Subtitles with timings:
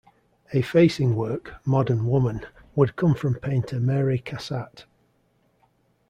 [0.51, 2.41] A facing work, Modern Woman,
[2.73, 4.85] would come from painter Mary Cassatt.